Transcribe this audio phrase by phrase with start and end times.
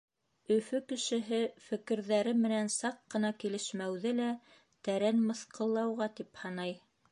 [0.53, 4.33] Өфө кешеһе фекерҙәре менән саҡ ҡына килешмәүҙе лә
[4.89, 6.77] тәрән мыҫҡыллауға тип һанай.